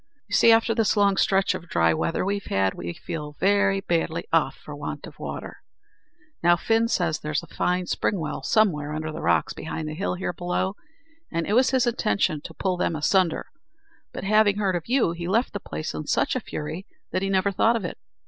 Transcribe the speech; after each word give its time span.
You 0.27 0.33
see, 0.33 0.51
after 0.51 0.73
this 0.73 0.97
long 0.97 1.15
stretch 1.15 1.53
of 1.53 1.69
dry 1.69 1.93
weather 1.93 2.25
we've 2.25 2.47
had, 2.47 2.73
we 2.73 2.91
feel 2.91 3.35
very 3.39 3.81
badly 3.81 4.25
off 4.33 4.55
for 4.55 4.75
want 4.75 5.05
of 5.05 5.19
water. 5.19 5.57
Now, 6.41 6.55
Fin 6.57 6.87
says 6.87 7.19
there's 7.19 7.43
a 7.43 7.55
fine 7.55 7.85
spring 7.85 8.17
well 8.19 8.41
somewhere 8.41 8.93
under 8.95 9.11
the 9.11 9.21
rocks 9.21 9.53
behind 9.53 9.87
the 9.87 9.93
hill 9.93 10.15
here 10.15 10.33
below, 10.33 10.75
and 11.31 11.45
it 11.45 11.53
was 11.53 11.69
his 11.69 11.85
intention 11.85 12.41
to 12.45 12.53
pull 12.55 12.77
them 12.77 12.95
asunder; 12.95 13.45
but 14.11 14.23
having 14.23 14.57
heard 14.57 14.75
of 14.75 14.87
you, 14.87 15.11
he 15.11 15.27
left 15.27 15.53
the 15.53 15.59
place 15.59 15.93
in 15.93 16.07
such 16.07 16.35
a 16.35 16.39
fury, 16.39 16.87
that 17.11 17.21
he 17.21 17.29
never 17.29 17.51
thought 17.51 17.75
of 17.75 17.85
it. 17.85 17.99